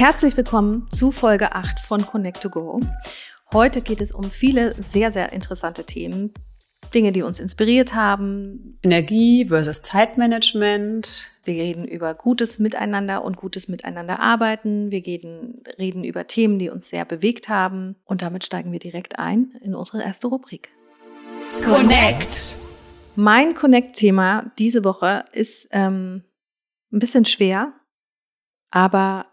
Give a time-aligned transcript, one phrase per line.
[0.00, 2.80] Herzlich willkommen zu Folge 8 von Connect to Go.
[3.52, 6.32] Heute geht es um viele sehr, sehr interessante Themen.
[6.94, 8.78] Dinge, die uns inspiriert haben.
[8.82, 11.26] Energie versus Zeitmanagement.
[11.44, 14.90] Wir reden über gutes Miteinander und gutes Miteinander arbeiten.
[14.90, 17.96] Wir reden, reden über Themen, die uns sehr bewegt haben.
[18.06, 20.70] Und damit steigen wir direkt ein in unsere erste Rubrik.
[21.62, 22.56] Connect.
[23.16, 26.24] Mein Connect-Thema diese Woche ist ähm,
[26.90, 27.74] ein bisschen schwer,
[28.70, 29.26] aber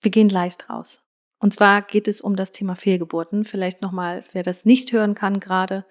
[0.00, 1.00] wir gehen leicht raus.
[1.38, 3.44] Und zwar geht es um das Thema Fehlgeburten.
[3.44, 5.86] Vielleicht nochmal, wer das nicht hören kann gerade,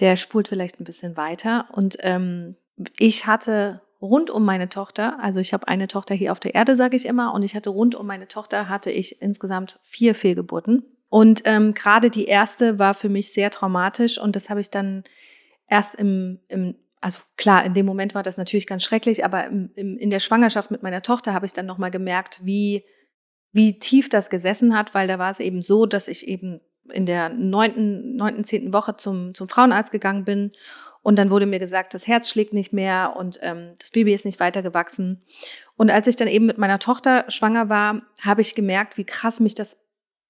[0.00, 1.68] der spult vielleicht ein bisschen weiter.
[1.72, 2.56] Und ähm,
[2.98, 6.76] ich hatte rund um meine Tochter, also ich habe eine Tochter hier auf der Erde,
[6.76, 10.84] sage ich immer, und ich hatte rund um meine Tochter hatte ich insgesamt vier Fehlgeburten.
[11.08, 15.04] Und ähm, gerade die erste war für mich sehr traumatisch und das habe ich dann
[15.68, 19.70] erst im, im also klar, in dem Moment war das natürlich ganz schrecklich, aber im,
[19.74, 22.84] im, in der Schwangerschaft mit meiner Tochter habe ich dann nochmal gemerkt, wie
[23.52, 26.60] wie tief das gesessen hat, weil da war es eben so, dass ich eben
[26.92, 30.52] in der neunten, neunten, zehnten Woche zum, zum Frauenarzt gegangen bin
[31.02, 34.24] und dann wurde mir gesagt, das Herz schlägt nicht mehr und ähm, das Baby ist
[34.24, 35.22] nicht weiter gewachsen.
[35.76, 39.40] Und als ich dann eben mit meiner Tochter schwanger war, habe ich gemerkt, wie krass
[39.40, 39.78] mich das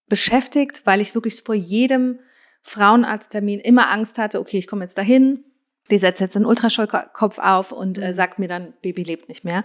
[0.09, 2.21] beschäftigt, weil ich wirklich vor jedem
[2.63, 5.45] Frauenarzttermin immer Angst hatte, okay, ich komme jetzt dahin,
[5.91, 8.15] die setzt jetzt einen Ultraschallkopf auf und äh, mhm.
[8.15, 9.65] sagt mir dann, Baby lebt nicht mehr.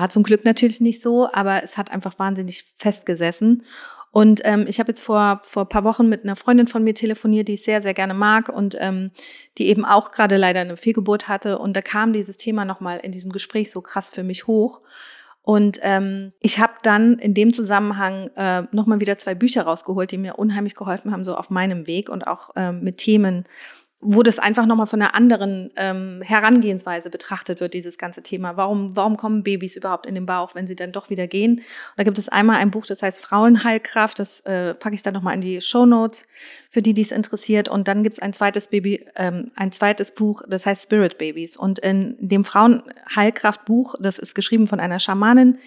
[0.00, 3.62] War zum Glück natürlich nicht so, aber es hat einfach wahnsinnig festgesessen.
[4.10, 7.46] Und ähm, ich habe jetzt vor vor paar Wochen mit einer Freundin von mir telefoniert,
[7.46, 9.12] die ich sehr sehr gerne mag und ähm,
[9.56, 11.58] die eben auch gerade leider eine Fehlgeburt hatte.
[11.58, 14.82] Und da kam dieses Thema nochmal in diesem Gespräch so krass für mich hoch.
[15.42, 20.18] Und ähm, ich habe dann in dem Zusammenhang äh, nochmal wieder zwei Bücher rausgeholt, die
[20.18, 23.44] mir unheimlich geholfen haben, so auf meinem Weg und auch ähm, mit Themen,
[24.00, 28.56] wo das einfach nochmal von einer anderen ähm, Herangehensweise betrachtet wird, dieses ganze Thema.
[28.56, 31.52] Warum, warum kommen Babys überhaupt in den Bauch, wenn sie dann doch wieder gehen?
[31.54, 31.64] Und
[31.96, 35.34] da gibt es einmal ein Buch, das heißt Frauenheilkraft, das äh, packe ich dann nochmal
[35.34, 36.26] in die Show Notes
[36.68, 37.68] für die, die es interessiert.
[37.68, 41.56] Und dann gibt es ein zweites Baby, ähm, ein zweites Buch, das heißt Spirit Babies.
[41.56, 45.58] Und in dem Frauenheilkraft-Buch, das ist geschrieben von einer Schamanin,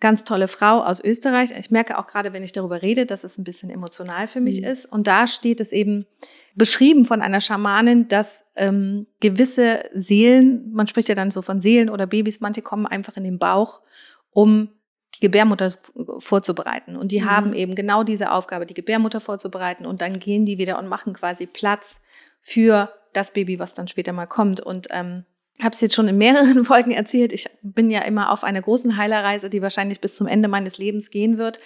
[0.00, 1.50] ganz tolle Frau aus Österreich.
[1.58, 4.60] Ich merke auch gerade, wenn ich darüber rede, dass es ein bisschen emotional für mich
[4.60, 4.68] mhm.
[4.68, 4.86] ist.
[4.86, 6.06] Und da steht es eben
[6.54, 11.90] beschrieben von einer Schamanin, dass ähm, gewisse Seelen, man spricht ja dann so von Seelen
[11.90, 13.82] oder Babys, manche kommen einfach in den Bauch,
[14.30, 14.70] um
[15.16, 15.72] die Gebärmutter
[16.18, 16.96] vorzubereiten.
[16.96, 17.30] Und die mhm.
[17.30, 19.84] haben eben genau diese Aufgabe, die Gebärmutter vorzubereiten.
[19.84, 22.00] Und dann gehen die wieder und machen quasi Platz
[22.40, 24.60] für das Baby, was dann später mal kommt.
[24.60, 25.24] Und ähm,
[25.60, 27.32] habe es jetzt schon in mehreren Folgen erzählt.
[27.32, 31.10] Ich bin ja immer auf einer großen Heilerreise, die wahrscheinlich bis zum Ende meines Lebens
[31.10, 31.58] gehen wird.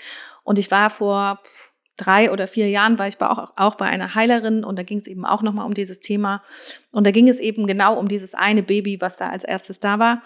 [0.45, 1.41] Und ich war vor
[1.97, 5.07] drei oder vier Jahren war ich auch, auch bei einer Heilerin und da ging es
[5.07, 6.43] eben auch nochmal um dieses Thema.
[6.91, 9.99] Und da ging es eben genau um dieses eine Baby, was da als erstes da
[9.99, 10.23] war.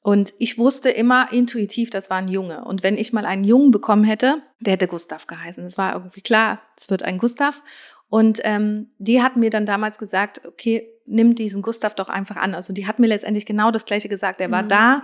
[0.00, 2.64] Und ich wusste immer intuitiv, das war ein Junge.
[2.64, 5.64] Und wenn ich mal einen Jungen bekommen hätte, der hätte Gustav geheißen.
[5.66, 7.60] Es war irgendwie klar, es wird ein Gustav.
[8.08, 12.54] Und ähm, die hat mir dann damals gesagt, okay, nimm diesen Gustav doch einfach an.
[12.54, 14.40] Also die hat mir letztendlich genau das gleiche gesagt.
[14.40, 14.68] Er war mhm.
[14.68, 15.02] da,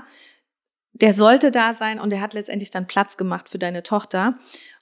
[0.92, 4.34] der sollte da sein und er hat letztendlich dann Platz gemacht für deine Tochter.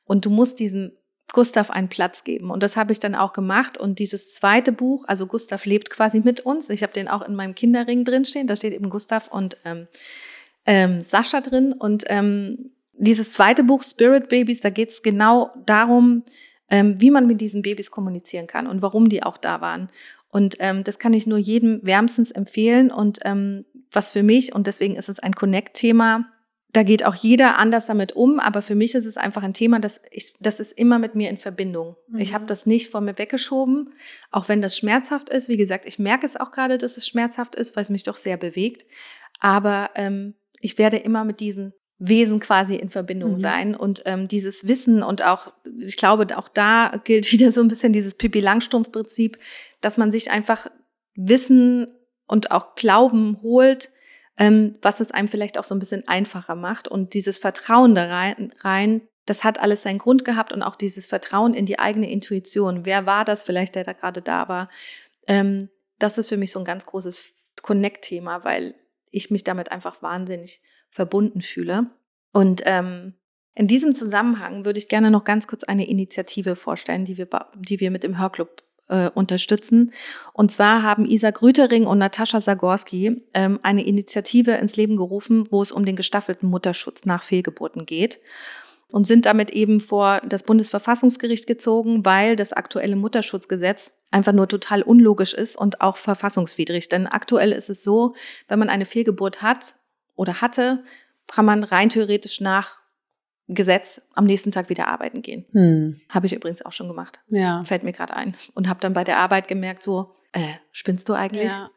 [0.05, 0.93] Und du musst diesem
[1.33, 2.51] Gustav einen Platz geben.
[2.51, 3.79] Und das habe ich dann auch gemacht.
[3.79, 6.69] Und dieses zweite Buch, also Gustav lebt quasi mit uns.
[6.71, 8.47] Ich habe den auch in meinem Kinderring drinstehen.
[8.47, 9.89] Da steht eben Gustav und ähm,
[10.67, 11.73] ähm, Sascha drin.
[11.73, 16.25] Und ähm, dieses zweite Buch, Spirit Babies, da geht es genau darum,
[16.73, 19.89] ähm, wie man mit diesen Babys kommunizieren kann und warum die auch da waren.
[20.33, 22.91] Und ähm, das kann ich nur jedem wärmstens empfehlen.
[22.91, 26.27] Und ähm, was für mich, und deswegen ist es ein Connect-Thema,
[26.73, 29.79] da geht auch jeder anders damit um, aber für mich ist es einfach ein Thema,
[29.79, 31.97] das, ich, das ist immer mit mir in Verbindung.
[32.09, 32.21] Mhm.
[32.21, 33.93] Ich habe das nicht vor mir weggeschoben,
[34.31, 35.51] auch wenn das schmerzhaft ist.
[35.51, 38.17] Wie gesagt, ich merke es auch gerade, dass es schmerzhaft ist, weil es mich doch
[38.17, 38.87] sehr bewegt.
[39.41, 41.75] Aber ähm, ich werde immer mit diesen
[42.05, 43.39] Wesen quasi in Verbindung mhm.
[43.39, 47.69] sein und ähm, dieses Wissen und auch, ich glaube, auch da gilt wieder so ein
[47.69, 49.39] bisschen dieses Pippi Langstrumpf-Prinzip,
[49.81, 50.67] dass man sich einfach
[51.15, 51.87] Wissen
[52.27, 53.91] und auch Glauben holt,
[54.37, 56.89] ähm, was es einem vielleicht auch so ein bisschen einfacher macht.
[56.89, 61.07] Und dieses Vertrauen da rein, rein, das hat alles seinen Grund gehabt und auch dieses
[61.07, 62.85] Vertrauen in die eigene Intuition.
[62.85, 64.69] Wer war das vielleicht, der da gerade da war?
[65.29, 65.69] Ähm,
[66.01, 67.33] das ist für mich so ein ganz großes
[67.63, 68.75] Connect-Thema, weil
[69.11, 71.87] ich mich damit einfach wahnsinnig verbunden fühle.
[72.33, 73.15] Und ähm,
[73.55, 77.81] in diesem Zusammenhang würde ich gerne noch ganz kurz eine Initiative vorstellen, die wir, die
[77.81, 79.93] wir mit dem Hörclub äh, unterstützen.
[80.33, 85.63] Und zwar haben Isa Grütering und Natascha Zagorski ähm, eine Initiative ins Leben gerufen, wo
[85.63, 88.21] es um den gestaffelten Mutterschutz nach Fehlgeburten geht
[88.89, 94.83] und sind damit eben vor das Bundesverfassungsgericht gezogen, weil das aktuelle Mutterschutzgesetz einfach nur total
[94.83, 96.91] unlogisch ist und auch verfassungswidrig.
[96.91, 98.15] Denn aktuell ist es so,
[98.49, 99.77] wenn man eine Fehlgeburt hat
[100.23, 100.85] oder hatte,
[101.27, 102.81] kann man rein theoretisch nach
[103.49, 105.45] Gesetz am nächsten Tag wieder arbeiten gehen.
[105.51, 106.01] Hm.
[106.09, 107.21] Habe ich übrigens auch schon gemacht.
[107.27, 107.65] Ja.
[107.65, 108.37] Fällt mir gerade ein.
[108.55, 111.51] Und habe dann bei der Arbeit gemerkt, so, äh, spinnst du eigentlich?
[111.51, 111.71] Ja.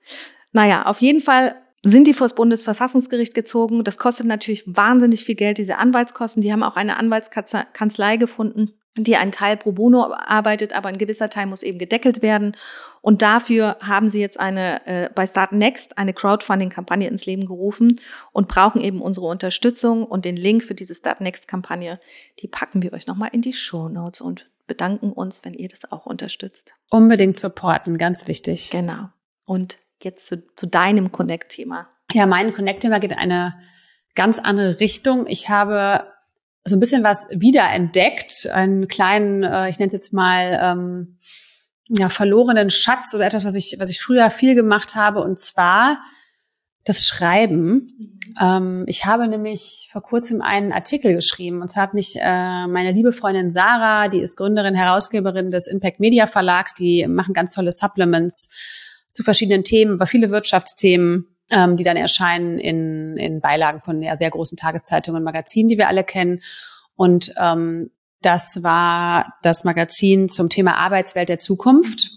[0.51, 3.83] Naja, auf jeden Fall sind die vor das Bundesverfassungsgericht gezogen.
[3.83, 6.43] Das kostet natürlich wahnsinnig viel Geld, diese Anwaltskosten.
[6.43, 11.29] Die haben auch eine Anwaltskanzlei gefunden, die einen Teil pro bono arbeitet, aber ein gewisser
[11.29, 12.55] Teil muss eben gedeckelt werden.
[13.01, 17.99] Und dafür haben sie jetzt eine äh, bei Start Next eine Crowdfunding-Kampagne ins Leben gerufen
[18.31, 21.99] und brauchen eben unsere Unterstützung und den Link für diese Start Next-Kampagne,
[22.39, 25.91] die packen wir euch nochmal in die Show Notes und bedanken uns, wenn ihr das
[25.91, 26.73] auch unterstützt.
[26.89, 28.69] Unbedingt supporten, ganz wichtig.
[28.71, 29.09] Genau.
[29.45, 31.89] Und jetzt zu, zu deinem Connect-Thema.
[32.13, 33.55] Ja, mein Connect-Thema geht in eine
[34.15, 35.27] ganz andere Richtung.
[35.27, 36.14] Ich habe
[36.65, 41.17] so ein bisschen was wiederentdeckt, einen kleinen, äh, ich nenne es jetzt mal, ähm,
[41.87, 45.99] ja, verlorenen Schatz oder etwas, was ich, was ich früher viel gemacht habe, und zwar
[46.83, 47.91] das Schreiben.
[47.97, 48.19] Mhm.
[48.41, 52.91] Ähm, ich habe nämlich vor kurzem einen Artikel geschrieben, und zwar hat mich äh, meine
[52.91, 57.71] liebe Freundin Sarah, die ist Gründerin, Herausgeberin des Impact Media Verlags, die machen ganz tolle
[57.71, 58.49] Supplements
[59.13, 64.15] zu verschiedenen Themen, über viele Wirtschaftsthemen ähm, die dann erscheinen in, in Beilagen von ja,
[64.15, 66.41] sehr großen Tageszeitungen und Magazinen, die wir alle kennen.
[66.95, 72.09] Und ähm, das war das Magazin zum Thema Arbeitswelt der Zukunft.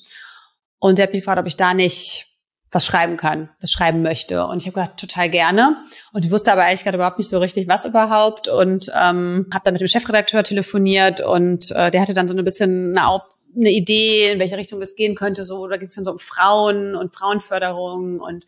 [0.78, 2.26] Und der hat mich gefragt, ob ich da nicht
[2.70, 4.46] was schreiben kann, was schreiben möchte.
[4.46, 5.76] Und ich habe gesagt, total gerne.
[6.12, 8.48] Und ich wusste aber ehrlich gesagt überhaupt nicht so richtig, was überhaupt.
[8.48, 12.44] Und ähm, habe dann mit dem Chefredakteur telefoniert und äh, der hatte dann so ein
[12.44, 13.22] bisschen eine,
[13.56, 15.44] eine Idee, in welche Richtung es gehen könnte.
[15.44, 18.44] So, da ging es dann so um Frauen und Frauenförderung und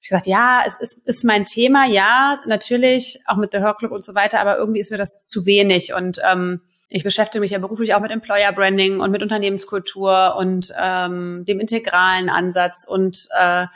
[0.00, 4.02] ich gesagt, ja, es ist, ist mein Thema, ja, natürlich, auch mit der Hörclub und
[4.02, 5.92] so weiter, aber irgendwie ist mir das zu wenig.
[5.92, 10.72] Und ähm, ich beschäftige mich ja beruflich auch mit Employer Branding und mit Unternehmenskultur und
[10.78, 13.66] ähm, dem integralen Ansatz und äh,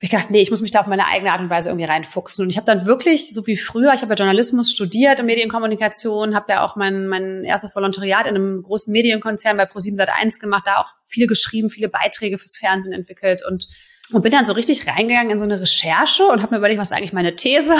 [0.00, 2.44] ich dachte, nee, ich muss mich da auf meine eigene Art und Weise irgendwie reinfuchsen.
[2.44, 6.36] Und ich habe dann wirklich, so wie früher, ich habe ja Journalismus studiert und Medienkommunikation,
[6.36, 10.62] habe ja auch mein, mein erstes Volontariat in einem großen Medienkonzern bei Pro7 Sat1 gemacht,
[10.66, 13.66] da auch viel geschrieben, viele Beiträge fürs Fernsehen entwickelt und
[14.12, 16.90] und bin dann so richtig reingegangen in so eine Recherche und habe mir überlegt, was
[16.90, 17.74] ist eigentlich meine These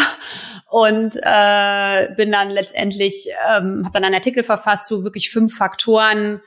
[0.71, 6.41] und äh, bin dann letztendlich ähm, habe dann einen Artikel verfasst zu wirklich fünf Faktoren,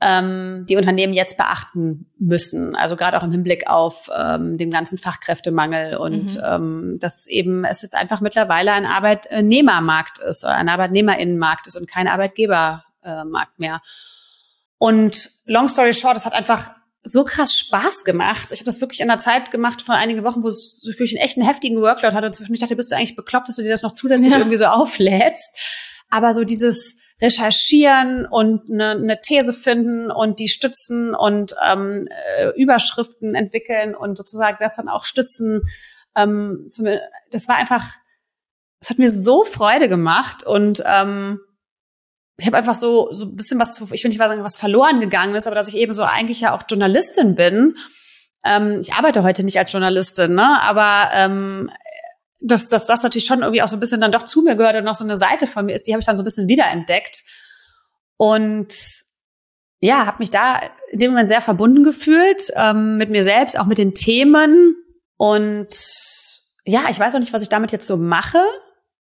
[0.00, 2.76] ähm, die Unternehmen jetzt beachten müssen.
[2.76, 6.42] Also gerade auch im Hinblick auf ähm, den ganzen Fachkräftemangel und mhm.
[6.44, 11.90] ähm, dass eben es jetzt einfach mittlerweile ein Arbeitnehmermarkt ist oder ein Arbeitnehmerinnenmarkt ist und
[11.90, 13.80] kein Arbeitgebermarkt mehr.
[14.78, 16.70] Und long story short, es hat einfach
[17.08, 18.48] so krass Spaß gemacht.
[18.52, 21.04] Ich habe das wirklich in einer Zeit gemacht von einigen Wochen, wo es so für
[21.04, 22.26] einen echten heftigen Workload hatte.
[22.26, 24.38] Und zwischendurch dachte, bist du eigentlich bekloppt, dass du dir das noch zusätzlich ja.
[24.38, 25.56] irgendwie so auflädst.
[26.10, 32.08] Aber so dieses Recherchieren und eine, eine These finden und die stützen und ähm,
[32.38, 35.62] äh, Überschriften entwickeln und sozusagen das dann auch stützen.
[36.14, 36.68] Ähm,
[37.30, 37.84] das war einfach,
[38.80, 41.40] das hat mir so Freude gemacht und ähm,
[42.38, 45.00] ich habe einfach so so ein bisschen was, ich will nicht mal sagen, was verloren
[45.00, 47.76] gegangen ist, aber dass ich eben so eigentlich ja auch Journalistin bin.
[48.44, 50.62] Ähm, ich arbeite heute nicht als Journalistin, ne?
[50.62, 51.70] aber ähm,
[52.40, 54.76] dass, dass das natürlich schon irgendwie auch so ein bisschen dann doch zu mir gehört
[54.76, 56.48] und noch so eine Seite von mir ist, die habe ich dann so ein bisschen
[56.48, 57.24] wiederentdeckt.
[58.16, 58.72] Und
[59.80, 60.60] ja, habe mich da
[60.90, 64.76] in dem Moment sehr verbunden gefühlt ähm, mit mir selbst, auch mit den Themen.
[65.16, 65.68] Und
[66.64, 68.40] ja, ich weiß auch nicht, was ich damit jetzt so mache.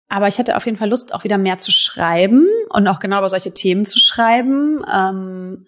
[0.09, 3.19] Aber ich hätte auf jeden Fall Lust, auch wieder mehr zu schreiben und auch genau
[3.19, 4.85] über solche Themen zu schreiben.
[4.93, 5.67] Ähm,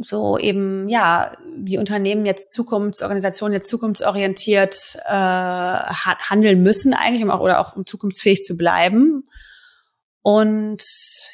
[0.00, 7.40] so eben, ja, wie Unternehmen jetzt Zukunftsorganisationen jetzt zukunftsorientiert äh, handeln müssen eigentlich, um auch,
[7.40, 9.24] oder auch um zukunftsfähig zu bleiben.
[10.22, 10.84] Und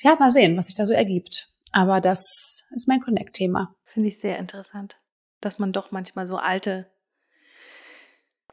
[0.00, 1.48] ja, mal sehen, was sich da so ergibt.
[1.72, 3.74] Aber das ist mein Connect-Thema.
[3.84, 4.96] Finde ich sehr interessant,
[5.42, 6.86] dass man doch manchmal so alte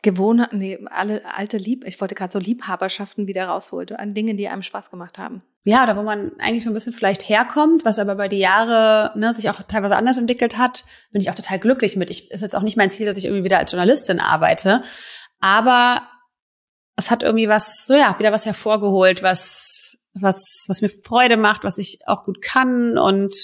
[0.04, 4.48] Gewohnheiten, nee, alle alte Lieb, ich wollte gerade so Liebhaberschaften wieder rausholte an Dingen, die
[4.48, 5.44] einem Spaß gemacht haben.
[5.64, 9.18] Ja, oder wo man eigentlich so ein bisschen vielleicht herkommt, was aber bei die Jahre
[9.18, 12.10] ne, sich auch teilweise anders entwickelt hat, bin ich auch total glücklich mit.
[12.10, 14.82] Ich ist jetzt auch nicht mein Ziel, dass ich irgendwie wieder als Journalistin arbeite,
[15.40, 16.02] aber
[16.96, 21.64] es hat irgendwie was, so ja, wieder was hervorgeholt, was was was mir Freude macht,
[21.64, 23.36] was ich auch gut kann und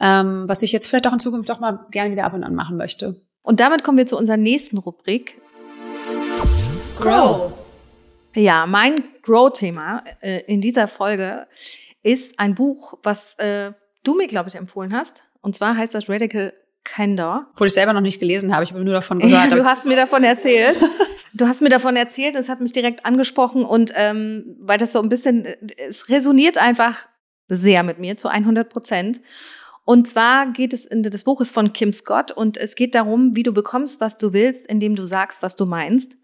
[0.00, 2.54] ähm, was ich jetzt vielleicht auch in Zukunft doch mal gerne wieder ab und an
[2.54, 3.22] machen möchte.
[3.42, 5.40] Und damit kommen wir zu unserer nächsten Rubrik,
[6.98, 7.52] Grow.
[8.34, 11.46] Ja, mein Grow-Thema äh, in dieser Folge
[12.02, 13.72] ist ein Buch, was äh,
[14.02, 15.24] du mir, glaube ich, empfohlen hast.
[15.40, 16.52] Und zwar heißt das Radical
[16.84, 17.46] Candor.
[17.52, 19.52] Obwohl ich selber noch nicht gelesen habe, ich habe nur davon gehört.
[19.52, 20.82] du hast mir davon erzählt.
[21.34, 25.02] Du hast mir davon erzählt, es hat mich direkt angesprochen und ähm, weil das so
[25.02, 25.46] ein bisschen,
[25.88, 27.08] es resoniert einfach
[27.48, 29.20] sehr mit mir zu 100 Prozent.
[29.86, 33.36] Und zwar geht es in das Buch ist von Kim Scott und es geht darum,
[33.36, 36.16] wie du bekommst, was du willst, indem du sagst, was du meinst.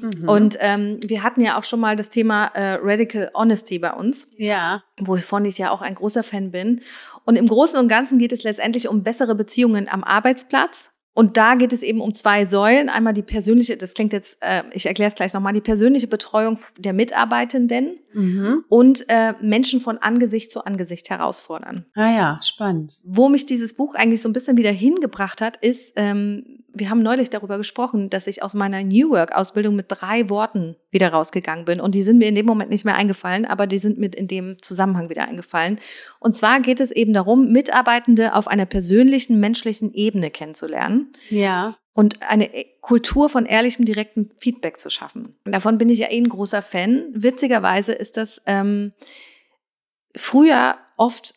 [0.00, 0.26] Mhm.
[0.26, 4.26] Und ähm, wir hatten ja auch schon mal das Thema äh, Radical Honesty bei uns.
[4.38, 4.82] Ja.
[4.98, 6.80] Wovon ich ja auch ein großer Fan bin.
[7.26, 11.54] Und im Großen und Ganzen geht es letztendlich um bessere Beziehungen am Arbeitsplatz und da
[11.56, 12.88] geht es eben um zwei Säulen.
[12.88, 16.58] Einmal die persönliche, das klingt jetzt, äh, ich erkläre es gleich nochmal, die persönliche Betreuung
[16.78, 18.64] der Mitarbeitenden mhm.
[18.68, 21.84] und äh, Menschen von Angesicht zu Angesicht herausfordern.
[21.94, 23.00] Ah ja, spannend.
[23.02, 27.02] Wo mich dieses Buch eigentlich so ein bisschen wieder hingebracht hat, ist, ähm, wir haben
[27.02, 31.80] neulich darüber gesprochen, dass ich aus meiner New Work-Ausbildung mit drei Worten wieder rausgegangen bin.
[31.80, 34.28] Und die sind mir in dem Moment nicht mehr eingefallen, aber die sind mir in
[34.28, 35.78] dem Zusammenhang wieder eingefallen.
[36.20, 41.12] Und zwar geht es eben darum, Mitarbeitende auf einer persönlichen, menschlichen Ebene kennenzulernen.
[41.28, 41.76] Ja.
[41.92, 42.48] Und eine
[42.80, 45.36] Kultur von ehrlichem, direktem Feedback zu schaffen.
[45.44, 47.06] Davon bin ich ja eh ein großer Fan.
[47.12, 48.92] Witzigerweise ist das ähm,
[50.14, 51.34] früher oft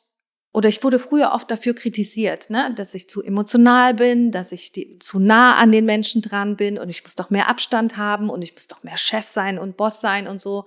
[0.53, 4.71] oder ich wurde früher oft dafür kritisiert, ne, dass ich zu emotional bin, dass ich
[4.71, 8.29] die, zu nah an den Menschen dran bin und ich muss doch mehr Abstand haben
[8.29, 10.65] und ich muss doch mehr Chef sein und Boss sein und so.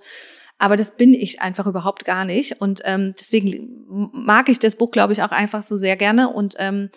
[0.59, 2.59] Aber das bin ich einfach überhaupt gar nicht.
[2.59, 6.29] Und ähm, deswegen mag ich das Buch, glaube ich, auch einfach so sehr gerne.
[6.33, 6.89] Und ähm,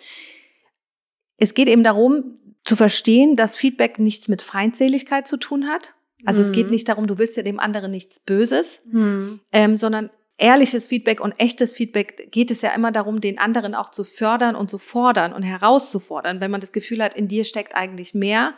[1.37, 5.93] es geht eben darum, zu verstehen, dass Feedback nichts mit Feindseligkeit zu tun hat.
[6.25, 6.45] Also mhm.
[6.45, 6.71] es geht mhm.
[6.71, 9.39] nicht darum, du willst ja dem anderen nichts Böses, mhm.
[9.51, 10.09] ähm, sondern
[10.41, 14.55] ehrliches Feedback und echtes Feedback geht es ja immer darum, den anderen auch zu fördern
[14.55, 18.55] und zu fordern und herauszufordern, wenn man das Gefühl hat, in dir steckt eigentlich mehr.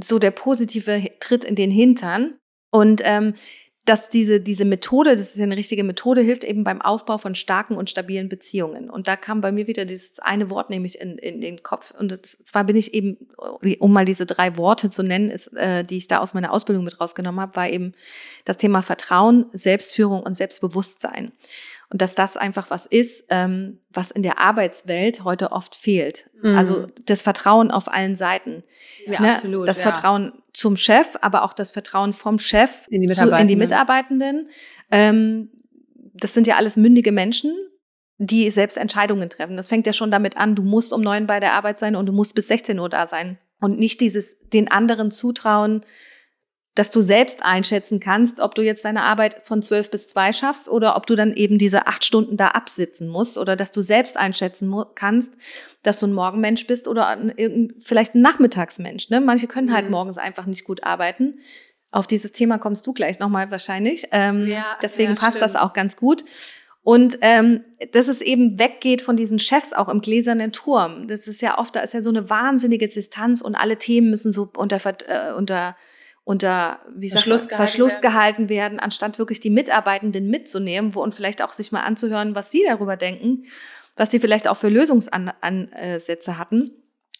[0.00, 2.38] So der positive Tritt in den Hintern.
[2.70, 3.34] Und ähm,
[3.88, 7.34] dass diese, diese Methode, das ist ja eine richtige Methode, hilft eben beim Aufbau von
[7.34, 8.90] starken und stabilen Beziehungen.
[8.90, 11.94] Und da kam bei mir wieder dieses eine Wort nämlich in, in den Kopf.
[11.98, 12.14] Und
[12.46, 13.16] zwar bin ich eben,
[13.78, 16.84] um mal diese drei Worte zu nennen, ist, äh, die ich da aus meiner Ausbildung
[16.84, 17.94] mit rausgenommen habe, war eben
[18.44, 21.32] das Thema Vertrauen, Selbstführung und Selbstbewusstsein.
[21.90, 26.28] Und dass das einfach was ist, ähm, was in der Arbeitswelt heute oft fehlt.
[26.42, 26.56] Mhm.
[26.56, 28.62] Also das Vertrauen auf allen Seiten.
[29.06, 29.30] Ja, ne?
[29.32, 29.66] absolut.
[29.66, 29.84] Das ja.
[29.84, 33.38] Vertrauen zum Chef, aber auch das Vertrauen vom Chef in die Mitarbeitenden.
[33.38, 34.48] Zu, in die Mitarbeitenden.
[34.90, 35.50] Ähm,
[36.14, 37.54] das sind ja alles mündige Menschen,
[38.18, 39.56] die selbst Entscheidungen treffen.
[39.56, 42.06] Das fängt ja schon damit an, du musst um neun bei der Arbeit sein und
[42.06, 43.38] du musst bis 16 Uhr da sein.
[43.60, 45.84] Und nicht dieses den anderen zutrauen,
[46.78, 50.68] dass du selbst einschätzen kannst, ob du jetzt deine Arbeit von zwölf bis zwei schaffst
[50.68, 54.16] oder ob du dann eben diese acht Stunden da absitzen musst oder dass du selbst
[54.16, 55.34] einschätzen kannst,
[55.82, 59.10] dass du ein Morgenmensch bist oder ein, vielleicht ein Nachmittagsmensch.
[59.10, 59.20] Ne?
[59.20, 59.90] Manche können halt mhm.
[59.90, 61.40] morgens einfach nicht gut arbeiten.
[61.90, 64.04] Auf dieses Thema kommst du gleich nochmal wahrscheinlich.
[64.12, 65.54] Ähm, ja, deswegen ja, passt stimmt.
[65.54, 66.24] das auch ganz gut.
[66.84, 71.08] Und ähm, dass es eben weggeht von diesen Chefs auch im gläsernen Turm.
[71.08, 74.30] Das ist ja oft, da ist ja so eine wahnsinnige Distanz und alle Themen müssen
[74.30, 75.74] so unter, äh, unter
[76.28, 78.02] unter wie Verschluss, sagt, gehalten, Verschluss werden.
[78.02, 82.50] gehalten werden, anstatt wirklich die Mitarbeitenden mitzunehmen wo, und vielleicht auch sich mal anzuhören, was
[82.50, 83.46] sie darüber denken,
[83.96, 86.70] was sie vielleicht auch für Lösungsansätze hatten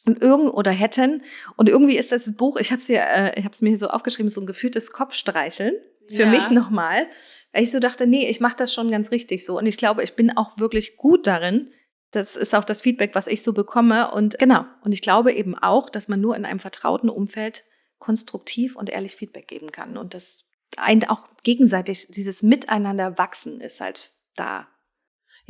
[0.04, 1.22] und irgend oder hätten.
[1.56, 4.28] Und irgendwie ist das Buch, ich habe es äh, ich es mir hier so aufgeschrieben,
[4.28, 5.72] so ein gefühltes Kopfstreicheln
[6.08, 6.28] für ja.
[6.28, 7.06] mich nochmal,
[7.54, 10.02] weil ich so dachte, nee, ich mache das schon ganz richtig so und ich glaube,
[10.02, 11.70] ich bin auch wirklich gut darin.
[12.10, 14.66] Das ist auch das Feedback, was ich so bekomme und genau.
[14.84, 17.64] Und ich glaube eben auch, dass man nur in einem vertrauten Umfeld
[17.98, 19.96] konstruktiv und ehrlich Feedback geben kann.
[19.96, 20.44] Und das
[20.76, 24.68] ein, auch gegenseitig dieses Miteinander wachsen ist halt da.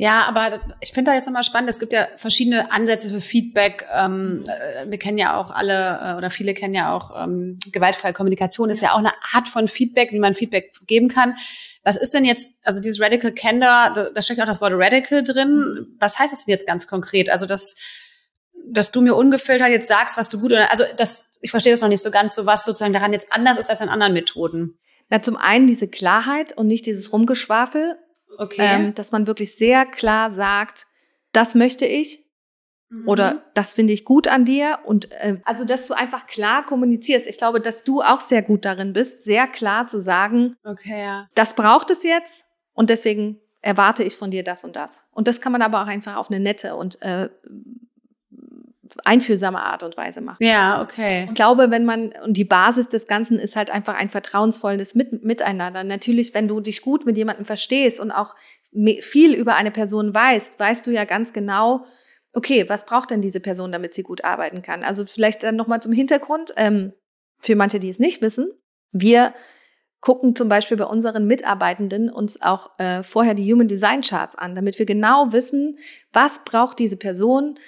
[0.01, 1.69] Ja, aber ich finde da jetzt nochmal spannend.
[1.69, 3.85] Es gibt ja verschiedene Ansätze für Feedback.
[3.93, 8.13] Ähm, äh, wir kennen ja auch alle äh, oder viele kennen ja auch ähm, gewaltfreie
[8.13, 8.89] Kommunikation ist ja.
[8.89, 11.35] ja auch eine Art von Feedback, wie man Feedback geben kann.
[11.83, 15.21] Was ist denn jetzt, also dieses Radical Candor, da, da steckt auch das Wort Radical
[15.21, 15.87] drin.
[15.99, 17.29] Was heißt das denn jetzt ganz konkret?
[17.29, 17.75] Also dass,
[18.69, 21.81] dass du mir ungefiltert jetzt sagst, was du gut oder also das ich verstehe das
[21.81, 24.77] noch nicht so ganz, so was sozusagen daran jetzt anders ist als an anderen Methoden.
[25.09, 27.97] Na, zum einen diese Klarheit und nicht dieses Rumgeschwafel.
[28.37, 28.61] Okay.
[28.61, 30.85] Ähm, dass man wirklich sehr klar sagt,
[31.31, 32.25] das möchte ich
[32.89, 33.07] mhm.
[33.07, 34.79] oder das finde ich gut an dir.
[34.85, 37.27] Und äh, also, dass du einfach klar kommunizierst.
[37.27, 41.27] Ich glaube, dass du auch sehr gut darin bist, sehr klar zu sagen, okay, ja.
[41.35, 45.03] das braucht es jetzt und deswegen erwarte ich von dir das und das.
[45.11, 47.29] Und das kann man aber auch einfach auf eine nette und äh,
[49.05, 50.37] einfühlsame Art und Weise machen.
[50.39, 51.25] Ja, okay.
[51.27, 55.23] Ich glaube, wenn man, und die Basis des Ganzen ist halt einfach ein vertrauensvolles Mit
[55.23, 55.83] Miteinander.
[55.83, 58.35] Natürlich, wenn du dich gut mit jemandem verstehst und auch
[59.01, 61.85] viel über eine Person weißt, weißt du ja ganz genau,
[62.33, 64.83] okay, was braucht denn diese Person, damit sie gut arbeiten kann?
[64.83, 66.93] Also vielleicht dann nochmal zum Hintergrund, ähm,
[67.41, 68.51] für manche, die es nicht wissen.
[68.91, 69.33] Wir
[70.01, 74.55] gucken zum Beispiel bei unseren Mitarbeitenden uns auch äh, vorher die Human Design Charts an,
[74.55, 75.77] damit wir genau wissen,
[76.13, 77.59] was braucht diese Person,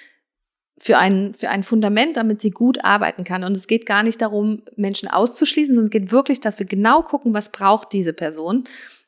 [0.78, 3.44] für ein, für ein Fundament, damit sie gut arbeiten kann.
[3.44, 7.02] Und es geht gar nicht darum, Menschen auszuschließen, sondern es geht wirklich, dass wir genau
[7.02, 8.64] gucken, was braucht diese Person.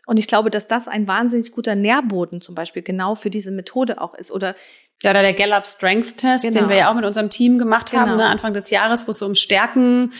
[0.06, 4.00] Und ich glaube, dass das ein wahnsinnig guter Nährboden zum Beispiel genau für diese Methode
[4.00, 4.30] auch ist.
[4.30, 4.54] Oder
[5.02, 6.60] Ja, oder der Gallup Strengths Test, genau.
[6.60, 8.02] den wir ja auch mit unserem Team gemacht genau.
[8.02, 10.12] haben, ne, Anfang des Jahres, wo es so um Stärken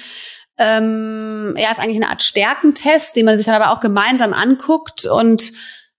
[0.58, 5.04] ähm, ja, ist eigentlich eine Art Stärkentest, den man sich dann aber auch gemeinsam anguckt
[5.04, 5.52] und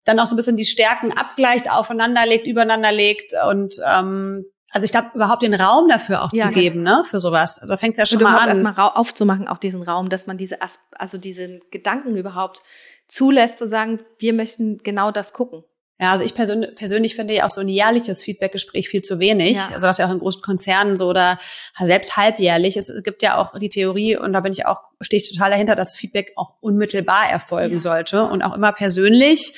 [0.06, 4.46] dann auch so ein bisschen die Stärken abgleicht, aufeinander legt, übereinander legt und ähm,
[4.76, 6.98] also ich glaube, überhaupt den Raum dafür auch ja, zu geben, genau.
[6.98, 7.60] ne, für sowas.
[7.60, 8.50] Also fängt es ja schon mal an.
[8.50, 10.58] erstmal aufzumachen, auch diesen Raum, dass man diese,
[10.92, 12.62] also diesen Gedanken überhaupt
[13.08, 15.64] zulässt, zu sagen, wir möchten genau das gucken.
[15.98, 19.56] Ja, also ich persönlich, persönlich finde ja auch so ein jährliches Feedbackgespräch viel zu wenig.
[19.56, 19.70] Ja.
[19.74, 21.40] Also was ja auch in großen Konzernen so oder
[21.80, 22.76] selbst halbjährlich.
[22.76, 25.76] Es gibt ja auch die Theorie, und da bin ich auch, stehe ich total dahinter,
[25.76, 27.80] dass Feedback auch unmittelbar erfolgen ja.
[27.80, 29.54] sollte und auch immer persönlich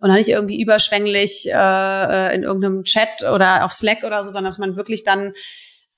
[0.00, 4.46] und nicht irgendwie überschwänglich äh, äh, in irgendeinem Chat oder auf Slack oder so, sondern
[4.46, 5.34] dass man wirklich dann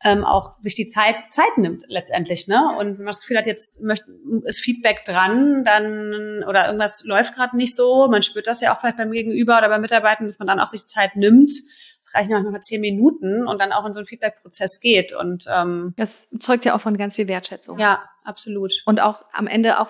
[0.05, 2.75] ähm, auch sich die Zeit Zeit nimmt letztendlich, ne?
[2.77, 4.07] Und wenn man das Gefühl hat, jetzt möchte,
[4.45, 8.81] ist Feedback dran, dann oder irgendwas läuft gerade nicht so, man spürt das ja auch
[8.81, 11.53] vielleicht beim Gegenüber oder bei Mitarbeitern, dass man dann auch sich Zeit nimmt.
[12.01, 15.13] Es reichen manchmal zehn Minuten und dann auch in so einen Feedback-Prozess geht.
[15.13, 17.79] Und ähm, das zeugt ja auch von ganz viel Wertschätzung.
[17.79, 18.73] Ja, absolut.
[18.87, 19.89] Und auch am Ende auch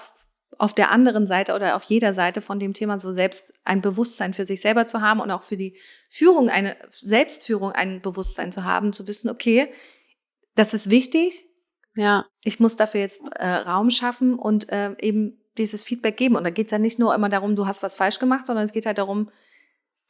[0.62, 4.32] auf der anderen Seite oder auf jeder Seite von dem Thema so selbst ein Bewusstsein
[4.32, 5.76] für sich selber zu haben und auch für die
[6.08, 9.72] Führung, eine Selbstführung ein Bewusstsein zu haben, zu wissen, okay,
[10.54, 11.46] das ist wichtig.
[11.96, 12.26] Ja.
[12.44, 16.36] Ich muss dafür jetzt äh, Raum schaffen und äh, eben dieses Feedback geben.
[16.36, 18.64] Und da geht es ja nicht nur immer darum, du hast was falsch gemacht, sondern
[18.64, 19.30] es geht halt darum,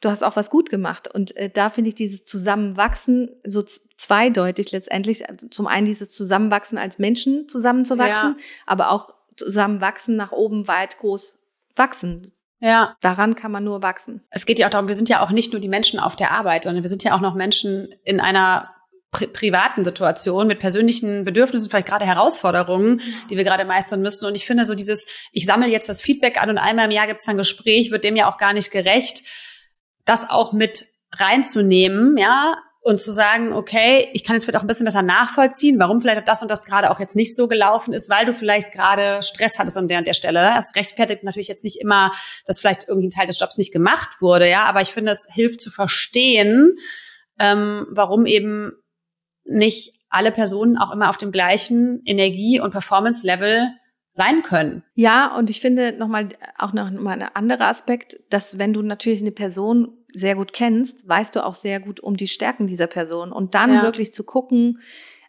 [0.01, 1.11] du hast auch was gut gemacht.
[1.11, 5.27] Und äh, da finde ich dieses Zusammenwachsen so zweideutig letztendlich.
[5.27, 8.45] Also zum einen dieses Zusammenwachsen als Menschen zusammenzuwachsen, ja.
[8.67, 11.39] aber auch zusammenwachsen, nach oben weit groß
[11.75, 12.33] wachsen.
[12.59, 12.95] Ja.
[13.01, 14.23] Daran kann man nur wachsen.
[14.29, 16.31] Es geht ja auch darum, wir sind ja auch nicht nur die Menschen auf der
[16.31, 18.69] Arbeit, sondern wir sind ja auch noch Menschen in einer
[19.11, 24.25] pri privaten Situation mit persönlichen Bedürfnissen, vielleicht gerade Herausforderungen, die wir gerade meistern müssen.
[24.25, 27.07] Und ich finde so dieses, ich sammle jetzt das Feedback an und einmal im Jahr
[27.07, 29.23] gibt es ein Gespräch, wird dem ja auch gar nicht gerecht,
[30.05, 34.67] das auch mit reinzunehmen, ja, und zu sagen, okay, ich kann jetzt vielleicht auch ein
[34.67, 38.09] bisschen besser nachvollziehen, warum vielleicht das und das gerade auch jetzt nicht so gelaufen ist,
[38.09, 40.51] weil du vielleicht gerade Stress hattest an der und der Stelle.
[40.53, 42.11] Das rechtfertigt natürlich jetzt nicht immer,
[42.45, 45.27] dass vielleicht irgendwie ein Teil des Jobs nicht gemacht wurde, ja, aber ich finde, es
[45.31, 46.75] hilft zu verstehen,
[47.39, 48.73] ähm, warum eben
[49.45, 53.71] nicht alle Personen auch immer auf dem gleichen Energie- und Performance-Level
[54.13, 54.83] sein können.
[54.93, 59.21] Ja, und ich finde nochmal auch noch mal ein anderer Aspekt, dass wenn du natürlich
[59.21, 63.31] eine Person sehr gut kennst, weißt du auch sehr gut um die Stärken dieser Person
[63.31, 63.81] und dann ja.
[63.81, 64.79] wirklich zu gucken.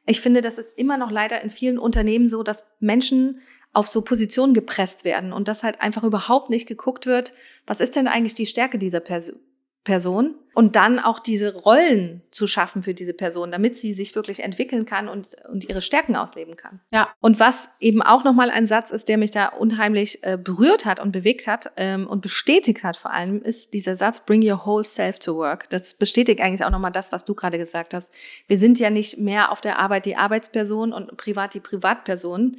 [0.07, 3.41] Ich finde, das ist immer noch leider in vielen Unternehmen so, dass Menschen
[3.73, 7.33] auf so Positionen gepresst werden und dass halt einfach überhaupt nicht geguckt wird,
[7.67, 9.41] was ist denn eigentlich die Stärke dieser Person?
[9.85, 14.43] Person und dann auch diese Rollen zu schaffen für diese Person, damit sie sich wirklich
[14.43, 16.81] entwickeln kann und, und ihre Stärken ausleben kann.
[16.91, 17.13] Ja.
[17.21, 21.01] Und was eben auch nochmal ein Satz ist, der mich da unheimlich äh, berührt hat
[21.01, 24.85] und bewegt hat ähm, und bestätigt hat vor allem, ist dieser Satz, bring your whole
[24.85, 25.69] self to work.
[25.71, 28.11] Das bestätigt eigentlich auch nochmal das, was du gerade gesagt hast.
[28.47, 32.57] Wir sind ja nicht mehr auf der Arbeit die Arbeitsperson und privat die Privatperson.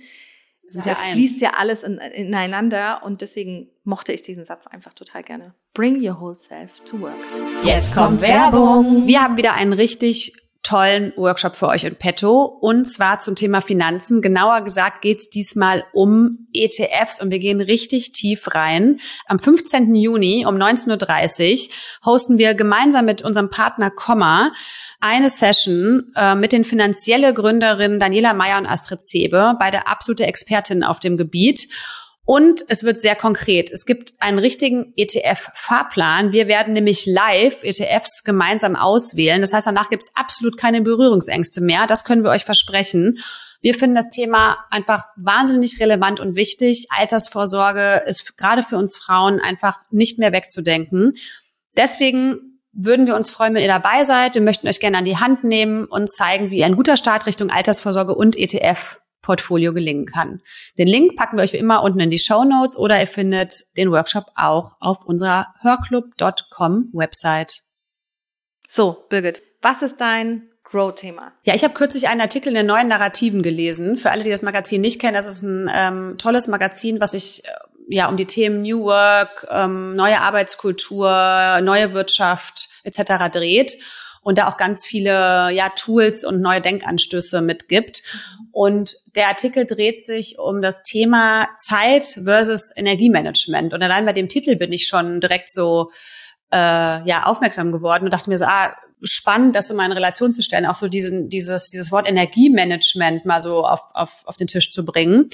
[0.71, 5.23] Ja, es fließt ja alles in, ineinander und deswegen mochte ich diesen Satz einfach total
[5.23, 5.53] gerne.
[5.73, 7.13] Bring your whole self to work.
[7.63, 9.07] Jetzt kommt Werbung.
[9.07, 10.33] Wir haben wieder einen richtig
[10.65, 14.21] tollen Workshop für euch in petto und zwar zum Thema Finanzen.
[14.21, 18.99] Genauer gesagt geht es diesmal um ETFs und wir gehen richtig tief rein.
[19.27, 19.95] Am 15.
[19.95, 21.75] Juni um 19.30 Uhr
[22.05, 24.51] hosten wir gemeinsam mit unserem Partner Komma
[24.99, 30.83] eine Session äh, mit den finanzielle Gründerinnen Daniela Meyer und Astrid Zebe, beide absolute Expertinnen
[30.83, 31.67] auf dem Gebiet.
[32.25, 33.69] Und es wird sehr konkret.
[33.71, 36.31] Es gibt einen richtigen ETF-Fahrplan.
[36.31, 39.41] Wir werden nämlich live ETFs gemeinsam auswählen.
[39.41, 41.85] Das heißt, danach gibt es absolut keine Berührungsängste mehr.
[41.85, 43.19] Das können wir euch versprechen.
[43.61, 46.87] Wir finden das Thema einfach wahnsinnig relevant und wichtig.
[46.89, 51.17] Altersvorsorge ist gerade für uns Frauen einfach nicht mehr wegzudenken.
[51.77, 54.33] Deswegen würden wir uns freuen, wenn ihr dabei seid.
[54.33, 57.51] Wir möchten euch gerne an die Hand nehmen und zeigen, wie ein guter Start Richtung
[57.51, 60.39] Altersvorsorge und ETF Portfolio gelingen kann.
[60.77, 63.63] Den Link packen wir euch wie immer unten in die Show Notes oder ihr findet
[63.75, 67.63] den Workshop auch auf unserer hörclub.com Website.
[68.67, 71.31] So, Birgit, was ist dein Grow-Thema?
[71.43, 73.97] Ja, ich habe kürzlich einen Artikel in den neuen Narrativen gelesen.
[73.97, 77.45] Für alle, die das Magazin nicht kennen, das ist ein ähm, tolles Magazin, was sich
[77.45, 77.49] äh,
[77.87, 83.31] ja um die Themen New Work, ähm, neue Arbeitskultur, neue Wirtschaft etc.
[83.31, 83.77] dreht
[84.25, 88.01] und da auch ganz viele ja, Tools und neue Denkanstöße mitgibt.
[88.51, 93.75] Und der Artikel dreht sich um das Thema Zeit versus Energiemanagement.
[93.75, 95.91] Und allein bei dem Titel bin ich schon direkt so
[96.51, 100.33] äh, ja aufmerksam geworden und dachte mir so, ah, spannend, das so mal in Relation
[100.33, 104.47] zu stellen, auch so diesen, dieses, dieses Wort Energiemanagement mal so auf, auf, auf den
[104.47, 105.29] Tisch zu bringen.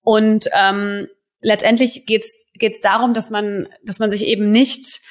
[0.00, 1.06] Und ähm,
[1.42, 5.02] letztendlich geht's geht's darum, dass man, dass man sich eben nicht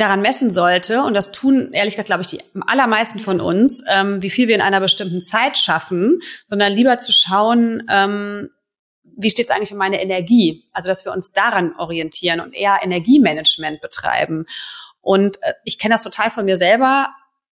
[0.00, 4.22] daran messen sollte, und das tun ehrlich gesagt, glaube ich, die allermeisten von uns, ähm,
[4.22, 8.50] wie viel wir in einer bestimmten Zeit schaffen, sondern lieber zu schauen, ähm,
[9.16, 10.64] wie steht es eigentlich um meine Energie?
[10.72, 14.46] Also, dass wir uns daran orientieren und eher Energiemanagement betreiben.
[15.00, 17.08] Und äh, ich kenne das total von mir selber.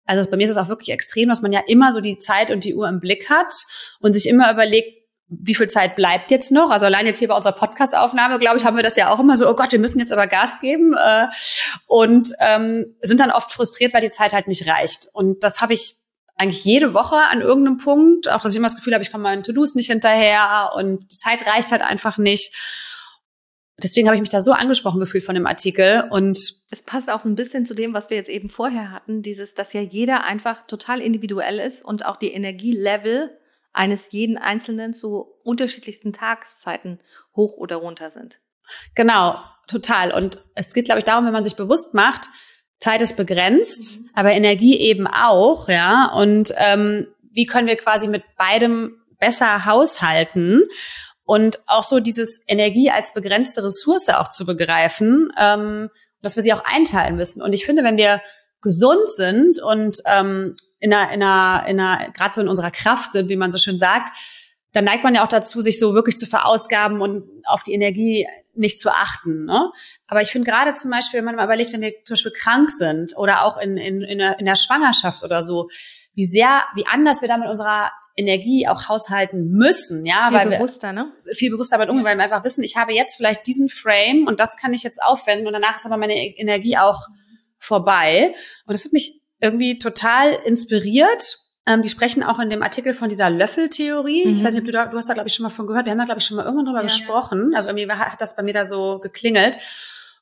[0.05, 2.51] Also bei mir ist es auch wirklich extrem, dass man ja immer so die Zeit
[2.51, 3.53] und die Uhr im Blick hat
[4.01, 6.69] und sich immer überlegt, wie viel Zeit bleibt jetzt noch?
[6.69, 9.37] Also allein jetzt hier bei unserer Podcast-Aufnahme, glaube ich, haben wir das ja auch immer
[9.37, 11.27] so, oh Gott, wir müssen jetzt aber Gas geben äh,
[11.87, 15.07] und ähm, sind dann oft frustriert, weil die Zeit halt nicht reicht.
[15.13, 15.95] Und das habe ich
[16.35, 19.23] eigentlich jede Woche an irgendeinem Punkt, auch dass ich immer das Gefühl habe, ich komme
[19.23, 22.53] meinen To-Dos nicht hinterher und die Zeit reicht halt einfach nicht.
[23.81, 27.19] Deswegen habe ich mich da so angesprochen gefühlt von dem Artikel und es passt auch
[27.19, 30.23] so ein bisschen zu dem, was wir jetzt eben vorher hatten, dieses, dass ja jeder
[30.25, 33.35] einfach total individuell ist und auch die Energielevel
[33.73, 36.99] eines jeden Einzelnen zu unterschiedlichsten Tageszeiten
[37.35, 38.39] hoch oder runter sind.
[38.95, 40.13] Genau, total.
[40.13, 42.27] Und es geht, glaube ich, darum, wenn man sich bewusst macht,
[42.79, 44.09] Zeit ist begrenzt, mhm.
[44.13, 46.11] aber Energie eben auch, ja.
[46.13, 50.63] Und ähm, wie können wir quasi mit beidem besser haushalten
[51.23, 55.89] und auch so dieses Energie als begrenzte Ressource auch zu begreifen, ähm,
[56.21, 57.41] dass wir sie auch einteilen müssen.
[57.41, 58.21] Und ich finde, wenn wir
[58.61, 63.13] gesund sind und ähm, in einer, in einer, in einer gerade so in unserer Kraft
[63.13, 64.09] sind, wie man so schön sagt,
[64.73, 68.27] dann neigt man ja auch dazu, sich so wirklich zu verausgaben und auf die Energie
[68.53, 69.45] nicht zu achten.
[69.45, 69.71] Ne?
[70.07, 72.69] Aber ich finde gerade zum Beispiel, wenn man mal überlegt, wenn wir zum Beispiel krank
[72.69, 75.69] sind oder auch in, in, in, der, in der Schwangerschaft oder so,
[76.15, 80.49] wie sehr, wie anders wir da mit unserer Energie auch haushalten müssen, ja, viel weil
[80.49, 81.11] bewusster, wir, ne?
[81.33, 84.39] Viel bewusster damit umgehen, weil wir einfach wissen, ich habe jetzt vielleicht diesen Frame und
[84.39, 86.99] das kann ich jetzt aufwenden und danach ist aber meine Energie auch
[87.57, 88.35] vorbei.
[88.65, 91.37] Und das hat mich irgendwie total inspiriert.
[91.65, 94.25] Ähm, die sprechen auch in dem Artikel von dieser Löffeltheorie.
[94.25, 94.35] Mhm.
[94.35, 95.85] Ich weiß nicht, ob du, da, du hast da, glaube ich, schon mal von gehört.
[95.85, 96.83] Wir haben da, glaube ich, schon mal irgendwann drüber ja.
[96.83, 97.53] gesprochen.
[97.55, 99.57] Also irgendwie hat das bei mir da so geklingelt.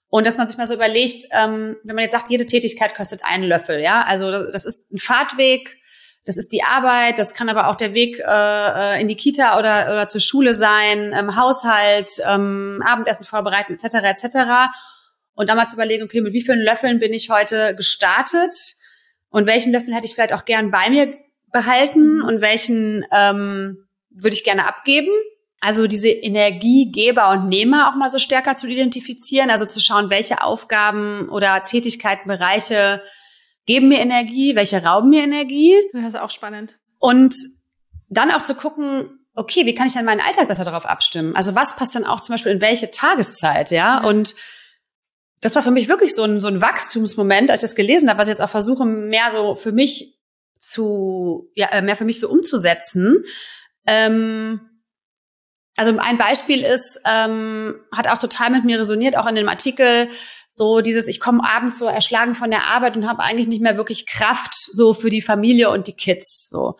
[0.09, 3.23] Und dass man sich mal so überlegt, ähm, wenn man jetzt sagt, jede Tätigkeit kostet
[3.23, 5.77] einen Löffel, ja, also das, das ist ein Fahrtweg,
[6.25, 9.57] das ist die Arbeit, das kann aber auch der Weg äh, äh in die Kita
[9.57, 13.95] oder, oder zur Schule sein, ähm, Haushalt, ähm, Abendessen vorbereiten, etc.
[14.03, 14.37] etc.
[15.33, 18.53] Und dann mal zu überlegen, okay, mit wie vielen Löffeln bin ich heute gestartet?
[19.31, 21.17] Und welchen Löffel hätte ich vielleicht auch gern bei mir
[21.51, 25.09] behalten und welchen ähm, würde ich gerne abgeben?
[25.59, 30.43] Also diese Energiegeber und Nehmer auch mal so stärker zu identifizieren, also zu schauen, welche
[30.43, 33.01] Aufgaben oder Tätigkeiten, Bereiche
[33.65, 35.75] geben mir Energie, welche rauben mir Energie.
[35.93, 36.77] Das ist auch spannend.
[36.99, 37.35] Und
[38.09, 41.35] dann auch zu gucken, okay, wie kann ich denn meinen Alltag besser darauf abstimmen?
[41.35, 44.03] Also was passt dann auch zum Beispiel in welche Tageszeit, ja?
[44.03, 44.35] Und
[45.41, 48.19] das war für mich wirklich so ein, so ein Wachstumsmoment, als ich das gelesen habe,
[48.19, 50.19] was ich jetzt auch versuche, mehr so für mich
[50.59, 53.25] zu, ja, äh, mehr für mich so umzusetzen.
[53.87, 54.61] Ähm,
[55.75, 60.09] also ein Beispiel ist, ähm, hat auch total mit mir resoniert, auch in dem Artikel,
[60.47, 63.77] so dieses, ich komme abends so erschlagen von der Arbeit und habe eigentlich nicht mehr
[63.77, 66.49] wirklich Kraft so für die Familie und die Kids.
[66.49, 66.77] So.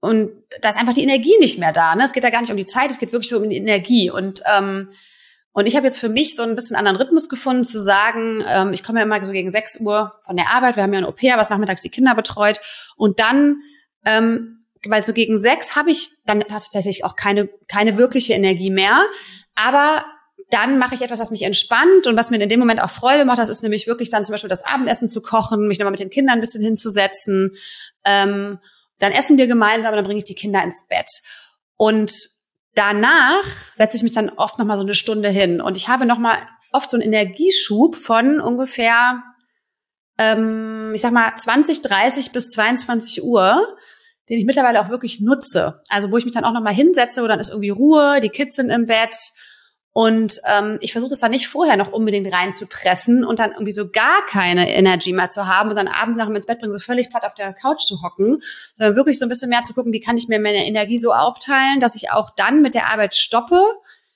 [0.00, 1.94] Und da ist einfach die Energie nicht mehr da.
[1.94, 2.02] Ne?
[2.02, 4.10] Es geht da gar nicht um die Zeit, es geht wirklich so um die Energie.
[4.10, 4.88] Und ähm,
[5.52, 8.72] und ich habe jetzt für mich so ein bisschen anderen Rhythmus gefunden, zu sagen, ähm,
[8.72, 11.04] ich komme ja immer so gegen 6 Uhr von der Arbeit, wir haben ja ein
[11.04, 12.58] Au-pair, was nachmittags die Kinder betreut.
[12.96, 13.60] Und dann,
[14.06, 19.04] ähm, weil so gegen sechs habe ich dann tatsächlich auch keine, keine wirkliche Energie mehr.
[19.54, 20.04] Aber
[20.50, 23.24] dann mache ich etwas, was mich entspannt und was mir in dem Moment auch Freude
[23.24, 23.38] macht.
[23.38, 26.10] Das ist nämlich wirklich dann zum Beispiel das Abendessen zu kochen, mich nochmal mit den
[26.10, 27.52] Kindern ein bisschen hinzusetzen.
[28.04, 28.58] Ähm,
[28.98, 31.08] dann essen wir gemeinsam und dann bringe ich die Kinder ins Bett.
[31.76, 32.12] Und
[32.74, 33.44] danach
[33.76, 36.18] setze ich mich dann oft noch mal so eine Stunde hin und ich habe noch
[36.18, 36.38] mal
[36.72, 39.22] oft so einen Energieschub von ungefähr,
[40.18, 43.76] ähm, ich sag mal 20, 30 bis 22 Uhr,
[44.28, 45.82] den ich mittlerweile auch wirklich nutze.
[45.88, 48.30] Also wo ich mich dann auch noch mal hinsetze, wo dann ist irgendwie Ruhe, die
[48.30, 49.14] Kids sind im Bett
[49.94, 53.90] und ähm, ich versuche das dann nicht vorher noch unbedingt reinzupressen und dann irgendwie so
[53.90, 56.78] gar keine Energy mehr zu haben und dann abends nach dem ins Bett bringen, so
[56.78, 58.40] völlig platt auf der Couch zu hocken,
[58.76, 61.12] sondern wirklich so ein bisschen mehr zu gucken, wie kann ich mir meine Energie so
[61.12, 63.62] aufteilen, dass ich auch dann mit der Arbeit stoppe,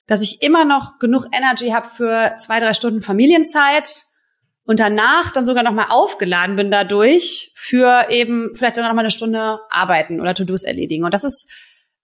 [0.07, 4.01] dass ich immer noch genug Energy habe für zwei, drei Stunden Familienzeit
[4.65, 9.11] und danach dann sogar nochmal aufgeladen bin dadurch für eben vielleicht dann noch mal eine
[9.11, 11.05] Stunde arbeiten oder To-Dos erledigen.
[11.05, 11.47] Und das ist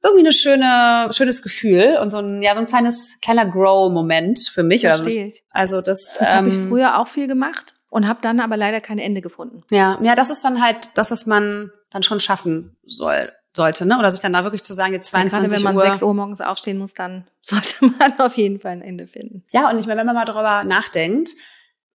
[0.03, 4.63] irgendwie eine schöne, schönes Gefühl und so ein, ja, so ein kleines, kleiner Grow-Moment für
[4.63, 4.81] mich.
[4.81, 5.43] Verstehe ich.
[5.49, 8.81] Also das, das ähm, habe ich früher auch viel gemacht und habe dann aber leider
[8.81, 9.63] kein Ende gefunden.
[9.69, 13.99] Ja, ja, das ist dann halt das, was man dann schon schaffen soll sollte, ne?
[13.99, 15.83] Oder sich dann da wirklich zu sagen, jetzt 22 ja, gerade wenn man Uhr.
[15.83, 19.43] 6 Uhr morgens aufstehen muss, dann sollte man auf jeden Fall ein Ende finden.
[19.51, 21.29] Ja, und ich meine, wenn man mal darüber nachdenkt,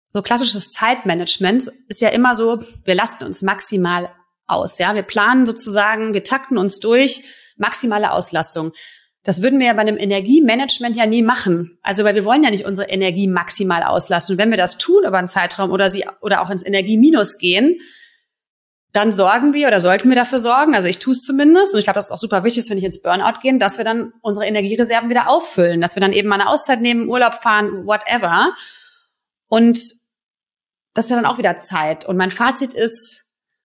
[0.10, 4.10] so klassisches Zeitmanagement ist ja immer so, wir lasten uns maximal
[4.48, 4.96] aus, ja?
[4.96, 7.24] Wir planen sozusagen, wir takten uns durch,
[7.56, 8.74] maximale Auslastung.
[9.24, 11.80] Das würden wir ja bei einem Energiemanagement ja nie machen.
[11.82, 14.34] Also, weil wir wollen ja nicht unsere Energie maximal auslassen.
[14.34, 17.80] Und wenn wir das tun über einen Zeitraum oder sie, oder auch ins Energieminus gehen,
[18.96, 21.86] dann sorgen wir oder sollten wir dafür sorgen, also ich tue es zumindest, und ich
[21.86, 24.46] glaube, das ist auch super wichtig, wenn ich ins Burnout gehen, dass wir dann unsere
[24.46, 28.54] Energiereserven wieder auffüllen, dass wir dann eben mal eine Auszeit nehmen, Urlaub fahren, whatever.
[29.48, 29.80] Und
[30.94, 32.06] das ist ja dann auch wieder Zeit.
[32.06, 33.25] Und mein Fazit ist,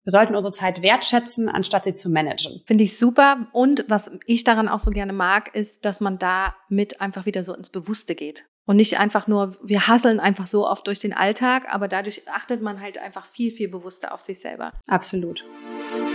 [0.07, 2.61] wir sollten unsere Zeit wertschätzen, anstatt sie zu managen.
[2.65, 3.47] Finde ich super.
[3.51, 7.43] Und was ich daran auch so gerne mag, ist, dass man da mit einfach wieder
[7.43, 8.45] so ins Bewusste geht.
[8.65, 12.61] Und nicht einfach nur, wir hasseln einfach so oft durch den Alltag, aber dadurch achtet
[12.61, 14.71] man halt einfach viel, viel bewusster auf sich selber.
[14.87, 15.43] Absolut.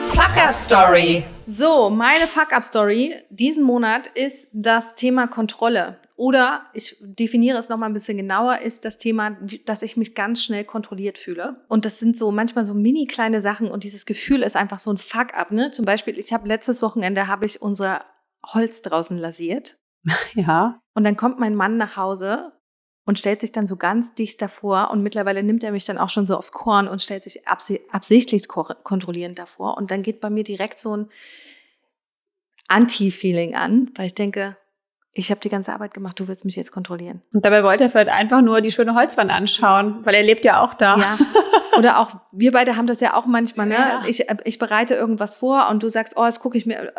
[0.07, 1.25] Fuck-up-Story.
[1.47, 5.99] So, meine Fuck-up-Story diesen Monat ist das Thema Kontrolle.
[6.23, 10.41] Oder ich definiere es nochmal ein bisschen genauer, ist das Thema, dass ich mich ganz
[10.45, 11.65] schnell kontrolliert fühle.
[11.67, 14.93] Und das sind so manchmal so mini kleine Sachen und dieses Gefühl ist einfach so
[14.93, 15.51] ein Fuck-up.
[15.51, 15.73] Ne?
[15.73, 18.05] Zum Beispiel, ich habe letztes Wochenende habe ich unser
[18.47, 19.77] Holz draußen lasiert.
[20.35, 20.81] Ja.
[20.95, 22.53] Und dann kommt mein Mann nach Hause
[23.05, 26.09] und stellt sich dann so ganz dicht davor und mittlerweile nimmt er mich dann auch
[26.09, 30.45] schon so aufs Korn und stellt sich absichtlich kontrollierend davor und dann geht bei mir
[30.45, 31.09] direkt so ein
[32.69, 34.57] Anti-Feeling an, weil ich denke,
[35.14, 37.20] ich habe die ganze Arbeit gemacht, du willst mich jetzt kontrollieren.
[37.35, 40.62] Und dabei wollte er vielleicht einfach nur die schöne Holzwand anschauen, weil er lebt ja
[40.62, 40.96] auch da.
[40.96, 41.18] Ja.
[41.79, 43.75] Oder auch, wir beide haben das ja auch manchmal, ne?
[43.75, 44.03] Ja.
[44.07, 46.92] Ich, ich bereite irgendwas vor und du sagst, oh, jetzt gucke ich mir,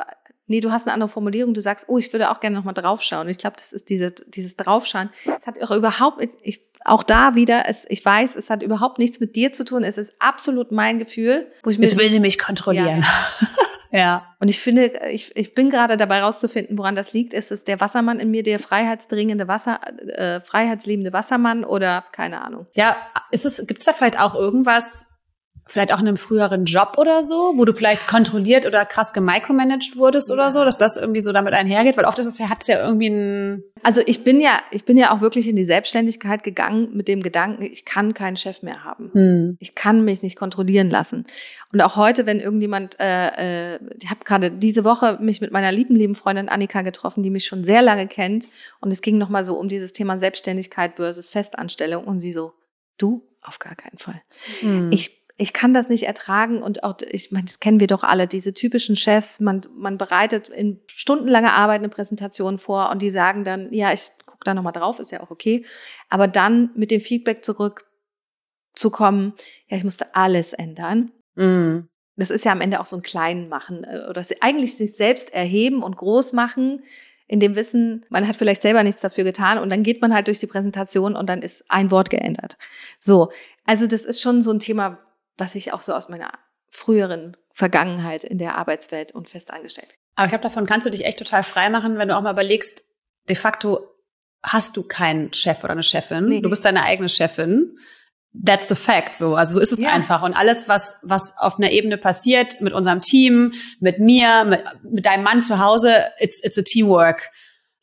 [0.46, 3.28] nee, du hast eine andere Formulierung, du sagst, oh, ich würde auch gerne nochmal draufschauen.
[3.30, 5.10] Ich glaube, das ist diese, dieses Draufschauen.
[5.26, 9.20] Es hat auch überhaupt, ich, auch da wieder, es, ich weiß, es hat überhaupt nichts
[9.20, 9.84] mit dir zu tun.
[9.84, 11.86] Es ist absolut mein Gefühl, wo ich mir.
[11.86, 13.02] Jetzt will sie mich kontrollieren.
[13.02, 13.48] Ja.
[13.94, 14.36] Ja.
[14.40, 17.32] Und ich finde, ich, ich bin gerade dabei rauszufinden, woran das liegt.
[17.32, 22.66] Ist es der Wassermann in mir, der freiheitsdringende Wasser, äh, freiheitsliebende Wassermann oder keine Ahnung?
[22.74, 22.98] Ja,
[23.30, 25.06] ist es, gibt's da vielleicht auch irgendwas,
[25.66, 29.96] vielleicht auch in einem früheren Job oder so, wo du vielleicht kontrolliert oder krass gemicromanaged
[29.96, 32.68] wurdest oder so, dass das irgendwie so damit einhergeht, weil oft ist es ja, hat's
[32.68, 36.44] ja irgendwie ein Also ich bin ja, ich bin ja auch wirklich in die Selbstständigkeit
[36.44, 39.12] gegangen mit dem Gedanken, ich kann keinen Chef mehr haben.
[39.14, 39.58] Hm.
[39.60, 41.26] Ich kann mich nicht kontrollieren lassen.
[41.72, 45.72] Und auch heute, wenn irgendjemand, äh, äh, ich habe gerade diese Woche mich mit meiner
[45.72, 48.48] lieben, lieben Freundin Annika getroffen, die mich schon sehr lange kennt.
[48.82, 52.04] Und es ging nochmal so um dieses Thema Selbstständigkeit versus Festanstellung.
[52.04, 52.54] Und sie so,
[52.98, 54.22] du, auf gar keinen Fall.
[54.60, 54.92] Hm.
[54.92, 58.28] Ich ich kann das nicht ertragen und auch, ich meine, das kennen wir doch alle,
[58.28, 63.44] diese typischen Chefs, man, man bereitet in stundenlanger Arbeit eine Präsentation vor und die sagen
[63.44, 65.66] dann, ja, ich gucke da nochmal drauf, ist ja auch okay.
[66.10, 69.34] Aber dann mit dem Feedback zurückzukommen,
[69.68, 71.12] ja, ich musste alles ändern.
[71.36, 71.88] Mm.
[72.16, 75.34] Das ist ja am Ende auch so ein Klein machen äh, oder eigentlich sich selbst
[75.34, 76.84] erheben und groß machen,
[77.28, 80.28] in dem Wissen, man hat vielleicht selber nichts dafür getan und dann geht man halt
[80.28, 82.58] durch die Präsentation und dann ist ein Wort geändert.
[83.00, 83.32] So,
[83.66, 85.00] also das ist schon so ein Thema,
[85.38, 86.32] was ich auch so aus meiner
[86.70, 89.96] früheren Vergangenheit in der Arbeitswelt und festangestellt.
[90.16, 92.34] Aber ich glaube, davon kannst du dich echt total frei machen, wenn du auch mal
[92.34, 92.84] überlegst,
[93.30, 93.88] de facto
[94.44, 96.26] hast du keinen Chef oder eine Chefin.
[96.26, 97.78] Nee, du bist deine eigene Chefin.
[98.46, 99.36] That's the fact, so.
[99.36, 99.92] Also so ist es ja.
[99.92, 100.24] einfach.
[100.24, 105.06] Und alles, was, was auf einer Ebene passiert, mit unserem Team, mit mir, mit, mit
[105.06, 107.30] deinem Mann zu Hause, it's, it's a teamwork.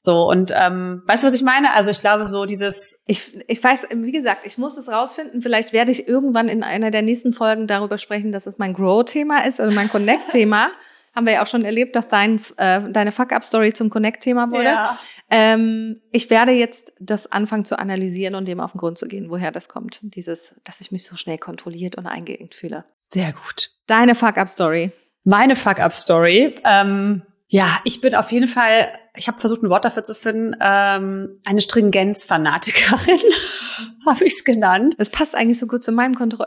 [0.03, 1.75] So, und ähm, weißt du, was ich meine?
[1.75, 2.99] Also ich glaube, so dieses.
[3.07, 5.43] Ich, ich weiß, wie gesagt, ich muss es rausfinden.
[5.43, 9.45] Vielleicht werde ich irgendwann in einer der nächsten Folgen darüber sprechen, dass es mein Grow-Thema
[9.45, 10.71] ist oder mein Connect-Thema.
[11.15, 14.65] Haben wir ja auch schon erlebt, dass dein, äh, deine Fuck-Up-Story zum Connect-Thema wurde.
[14.65, 14.99] Ja.
[15.29, 19.29] Ähm, ich werde jetzt das anfangen zu analysieren und dem auf den Grund zu gehen,
[19.29, 20.01] woher das kommt.
[20.03, 22.87] Dieses, dass ich mich so schnell kontrolliert und eingeengt fühle.
[22.97, 23.73] Sehr gut.
[23.87, 24.93] Deine Fuck-Up-Story.
[25.25, 26.55] Meine Fuck-Up-Story.
[26.65, 27.21] Ähm
[27.53, 28.89] ja, ich bin auf jeden Fall,
[29.21, 33.21] ich habe versucht, ein Wort dafür zu finden, ähm, eine Stringenzfanatikerin,
[34.07, 34.95] habe ich es genannt.
[34.97, 36.47] Das passt eigentlich so gut zu meinem Kontroll.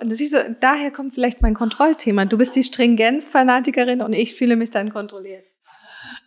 [0.59, 2.25] daher kommt vielleicht mein Kontrollthema.
[2.25, 5.45] Du bist die Stringenzfanatikerin und ich fühle mich dann kontrolliert.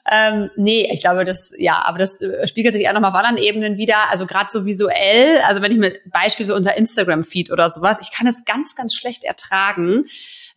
[0.09, 3.39] Ähm, nee, ich glaube, das, ja, aber das äh, spiegelt sich auch nochmal auf anderen
[3.39, 4.09] Ebenen wieder.
[4.09, 8.13] Also gerade so visuell, also wenn ich mit Beispiel so unser Instagram-Feed oder sowas, ich
[8.13, 10.05] kann es ganz, ganz schlecht ertragen,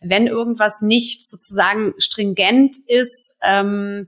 [0.00, 4.06] wenn irgendwas nicht sozusagen stringent ist, ähm,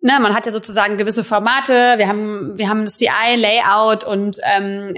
[0.00, 4.94] ne, man hat ja sozusagen gewisse Formate, wir haben, wir haben das CI-Layout und ähm,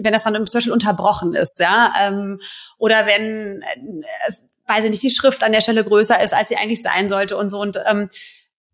[0.00, 2.40] wenn das dann zum Beispiel unterbrochen ist, ja, ähm,
[2.78, 4.32] oder wenn, äh,
[4.66, 7.36] weiß ich nicht, die Schrift an der Stelle größer ist, als sie eigentlich sein sollte
[7.36, 8.08] und so und ähm,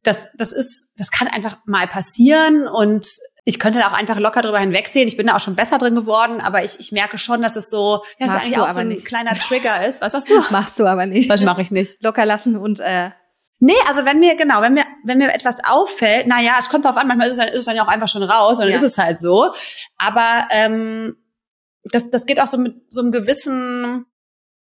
[0.02, 3.08] das, das ist, das kann einfach mal passieren und
[3.46, 5.06] ich könnte da auch einfach locker drüber hinwegsehen.
[5.06, 7.68] Ich bin da auch schon besser drin geworden, aber ich, ich merke schon, dass es
[7.68, 9.04] so, ja, das eigentlich auch so ein nicht.
[9.06, 10.00] kleiner Trigger ist.
[10.00, 10.40] Was sagst du?
[10.50, 11.28] Machst du aber nicht.
[11.28, 12.02] Was mache ich nicht?
[12.02, 13.10] Locker lassen und äh
[13.64, 16.85] Nee, also wenn mir, genau, wenn mir, wenn mir etwas auffällt, na ja, es kommt
[16.85, 18.68] darauf an, manchmal ist es dann, ist es dann ja auch einfach schon raus, dann
[18.68, 18.74] ja.
[18.74, 19.55] ist es halt so.
[19.96, 21.16] Aber ähm,
[21.85, 24.05] das, das geht auch so mit so einem gewissen,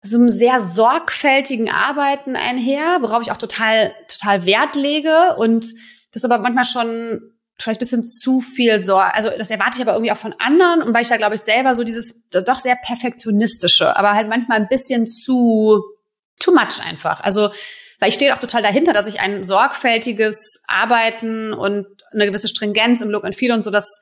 [0.02, 5.72] so einem sehr sorgfältigen Arbeiten einher, worauf ich auch total, total Wert lege und
[6.10, 7.20] das aber manchmal schon
[7.60, 9.14] vielleicht ein bisschen zu viel Sorge.
[9.14, 11.42] Also das erwarte ich aber irgendwie auch von anderen und weil ich da, glaube ich,
[11.42, 15.80] selber so dieses doch sehr perfektionistische, aber halt manchmal ein bisschen zu
[16.40, 17.20] too much einfach.
[17.20, 17.50] Also
[18.00, 23.00] weil ich stehe auch total dahinter, dass ich ein sorgfältiges Arbeiten und eine gewisse Stringenz
[23.00, 24.00] im Look and Feel und so, das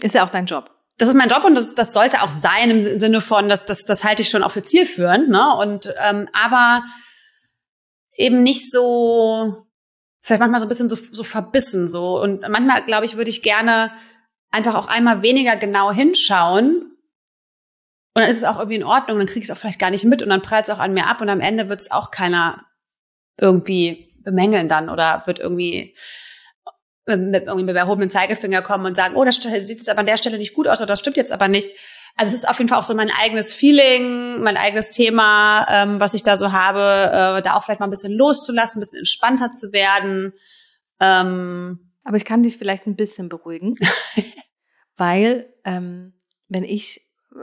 [0.00, 0.70] ist ja auch dein Job.
[0.98, 3.84] Das ist mein Job und das, das sollte auch sein im Sinne von, dass das,
[3.84, 5.56] das halte ich schon auch für zielführend, ne?
[5.56, 6.80] Und ähm, aber
[8.12, 9.66] eben nicht so
[10.20, 12.20] vielleicht manchmal so ein bisschen so, so verbissen so.
[12.20, 13.92] Und manchmal, glaube ich, würde ich gerne
[14.50, 16.96] einfach auch einmal weniger genau hinschauen.
[18.12, 19.90] Und dann ist es auch irgendwie in Ordnung, dann kriege ich es auch vielleicht gar
[19.90, 21.90] nicht mit und dann prallt es auch an mir ab und am Ende wird es
[21.90, 22.66] auch keiner
[23.38, 25.94] irgendwie bemängeln dann oder wird irgendwie
[27.06, 30.16] mit irgendwie mit erhobenen Zeigefinger kommen und sagen, oh, das sieht jetzt aber an der
[30.16, 31.72] Stelle nicht gut aus oder das stimmt jetzt aber nicht.
[32.16, 36.00] Also es ist auf jeden Fall auch so mein eigenes Feeling, mein eigenes Thema, ähm,
[36.00, 38.98] was ich da so habe, äh, da auch vielleicht mal ein bisschen loszulassen, ein bisschen
[38.98, 40.32] entspannter zu werden.
[41.00, 41.92] Ähm.
[42.02, 43.76] Aber ich kann dich vielleicht ein bisschen beruhigen,
[44.96, 46.14] weil ähm,
[46.48, 47.02] wenn ich,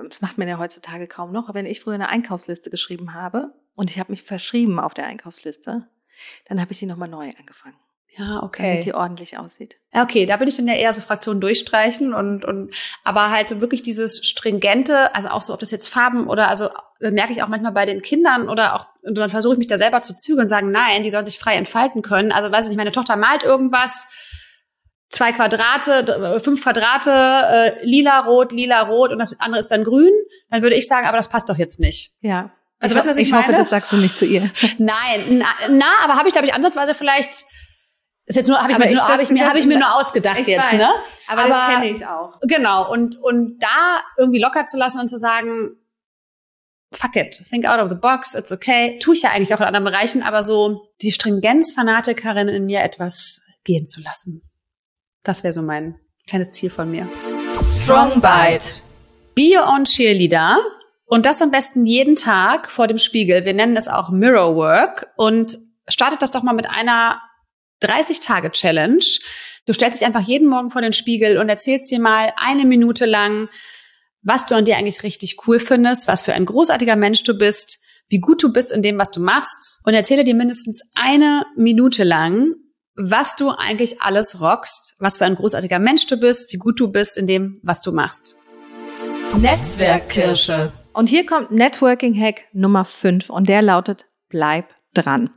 [0.09, 3.91] das macht man ja heutzutage kaum noch, wenn ich früher eine Einkaufsliste geschrieben habe und
[3.91, 5.87] ich habe mich verschrieben auf der Einkaufsliste,
[6.45, 7.77] dann habe ich sie nochmal neu angefangen.
[8.17, 8.71] Ja, okay.
[8.71, 9.77] Damit die ordentlich aussieht.
[9.91, 13.61] Okay, da bin ich dann ja eher so Fraktionen durchstreichen und, und aber halt so
[13.61, 17.47] wirklich dieses stringente, also auch so, ob das jetzt Farben oder also merke ich auch
[17.47, 20.45] manchmal bei den Kindern oder auch, und dann versuche ich mich da selber zu zügeln
[20.45, 22.31] und sagen, nein, die sollen sich frei entfalten können.
[22.31, 24.07] Also weiß ich nicht, meine Tochter malt irgendwas,
[25.09, 30.11] zwei Quadrate, fünf Quadrate, äh, lila, rot, lila, rot und das andere ist dann grün,
[30.49, 32.13] dann würde ich sagen, aber das passt doch jetzt nicht.
[32.21, 32.51] Ja.
[32.79, 34.51] Also ich, was, was ich, ich hoffe, das sagst du nicht zu ihr.
[34.77, 37.45] Nein, na, na aber habe ich, glaube ich, ansatzweise vielleicht
[38.27, 40.45] ist jetzt nur, habe ich, mir, nur, hab ich, mir, hab ich mir nur ausgedacht
[40.45, 40.89] jetzt, weiß, ne?
[41.27, 42.37] Aber, aber das kenne ich auch.
[42.41, 42.91] Genau.
[42.91, 45.77] Und, und da irgendwie locker zu lassen und zu sagen,
[46.91, 48.99] fuck it, think out of the box, it's okay.
[48.99, 53.39] Tue ich ja eigentlich auch in anderen Bereichen, aber so die Stringenzfanatikerin in mir etwas
[53.63, 54.41] gehen zu lassen.
[55.23, 55.95] Das wäre so mein
[56.27, 57.07] kleines Ziel von mir.
[57.63, 58.81] Strong Bite.
[59.35, 60.57] Be your own cheerleader.
[61.07, 63.45] Und das am besten jeden Tag vor dem Spiegel.
[63.45, 65.07] Wir nennen es auch Mirror Work.
[65.15, 67.21] Und startet das doch mal mit einer
[67.81, 69.03] 30-Tage-Challenge.
[69.65, 73.05] Du stellst dich einfach jeden Morgen vor den Spiegel und erzählst dir mal eine Minute
[73.05, 73.49] lang,
[74.21, 77.79] was du an dir eigentlich richtig cool findest, was für ein großartiger Mensch du bist,
[78.09, 79.79] wie gut du bist in dem, was du machst.
[79.85, 82.53] Und erzähle dir mindestens eine Minute lang,
[82.95, 86.91] was du eigentlich alles rockst, was für ein großartiger Mensch du bist, wie gut du
[86.91, 88.35] bist in dem, was du machst.
[89.37, 90.71] Netzwerkkirsche.
[90.97, 95.29] Und hier kommt Networking Hack Nummer 5 und der lautet, bleib dran.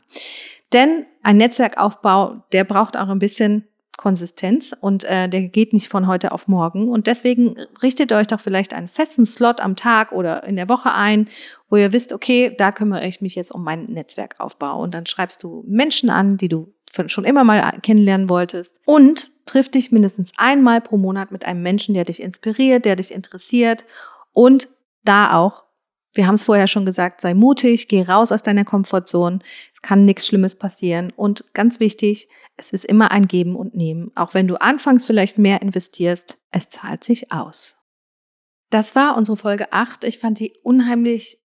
[0.72, 3.68] Denn ein Netzwerkaufbau, der braucht auch ein bisschen
[3.98, 6.88] Konsistenz und äh, der geht nicht von heute auf morgen.
[6.88, 10.94] Und deswegen richtet euch doch vielleicht einen festen Slot am Tag oder in der Woche
[10.94, 11.28] ein,
[11.68, 14.80] wo ihr wisst, okay, da kümmere ich mich jetzt um meinen Netzwerkaufbau.
[14.80, 16.72] Und dann schreibst du Menschen an, die du
[17.08, 18.80] schon immer mal kennenlernen wolltest.
[18.86, 23.12] Und triff dich mindestens einmal pro Monat mit einem Menschen, der dich inspiriert, der dich
[23.12, 23.84] interessiert
[24.32, 24.68] und
[25.04, 25.70] da auch
[26.12, 29.38] wir haben es vorher schon gesagt, sei mutig, geh raus aus deiner Komfortzone.
[29.74, 31.12] Es kann nichts Schlimmes passieren.
[31.14, 34.10] Und ganz wichtig, es ist immer ein Geben und Nehmen.
[34.16, 37.76] Auch wenn du anfangs vielleicht mehr investierst, es zahlt sich aus.
[38.70, 40.04] Das war unsere Folge 8.
[40.04, 41.38] Ich fand die unheimlich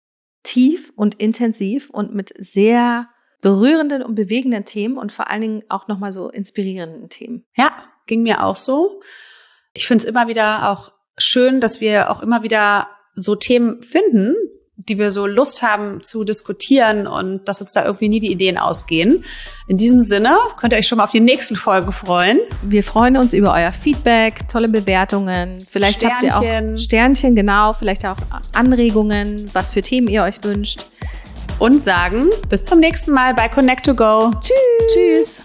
[0.43, 3.09] tief und intensiv und mit sehr
[3.41, 7.45] berührenden und bewegenden Themen und vor allen Dingen auch nochmal so inspirierenden Themen.
[7.55, 7.73] Ja,
[8.07, 9.03] ging mir auch so.
[9.75, 14.35] Ich finde es immer wieder auch schön, dass wir auch immer wieder so Themen finden,
[14.77, 18.59] die wir so Lust haben zu diskutieren und dass uns da irgendwie nie die Ideen
[18.59, 19.25] ausgehen.
[19.69, 22.41] In diesem Sinne könnt ihr euch schon mal auf die nächsten Folgen freuen.
[22.63, 25.65] Wir freuen uns über euer Feedback, tolle Bewertungen.
[25.67, 26.35] Vielleicht Sternchen.
[26.35, 28.17] habt ihr auch Sternchen, genau, vielleicht auch
[28.53, 30.87] Anregungen, was für Themen ihr euch wünscht.
[31.61, 34.33] Und sagen bis zum nächsten Mal bei Connect to Go.
[34.41, 34.93] Tschüss.
[34.93, 35.43] Tschüss.